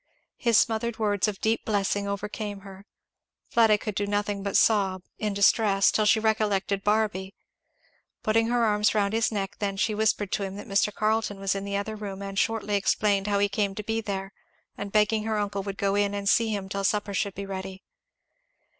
His 0.37 0.57
smothered 0.57 0.97
words 0.97 1.27
of 1.27 1.39
deep 1.41 1.63
blessing 1.63 2.07
overcame 2.07 2.61
her. 2.61 2.87
Fleda 3.51 3.77
could 3.77 3.93
do 3.93 4.07
nothing 4.07 4.41
but 4.41 4.57
sob, 4.57 5.03
in 5.19 5.31
distress, 5.35 5.91
till 5.91 6.05
she 6.05 6.19
recollected 6.19 6.83
Barby. 6.83 7.35
Putting 8.23 8.47
her 8.47 8.63
arms 8.65 8.95
round 8.95 9.13
his 9.13 9.31
neck 9.31 9.57
then 9.59 9.77
she 9.77 9.93
whispered 9.93 10.31
to 10.31 10.41
him 10.41 10.55
that 10.55 10.65
Mr. 10.65 10.91
Carleton 10.91 11.39
was 11.39 11.53
in 11.53 11.65
the 11.65 11.77
other 11.77 11.95
room 11.95 12.23
and 12.23 12.39
shortly 12.39 12.73
explained 12.77 13.27
how 13.27 13.37
he 13.37 13.47
came 13.47 13.75
to 13.75 13.83
be 13.83 14.01
there, 14.01 14.33
and 14.75 14.91
begged 14.91 15.23
her 15.23 15.37
uncle 15.37 15.61
would 15.61 15.77
go 15.77 15.93
in 15.93 16.15
and 16.15 16.27
see 16.27 16.47
him 16.49 16.67
till 16.67 16.83
supper 16.83 17.13
should 17.13 17.35
be 17.35 17.45
ready. 17.45 17.83